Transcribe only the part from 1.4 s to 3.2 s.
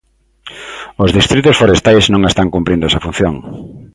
forestais non están cumprindo esa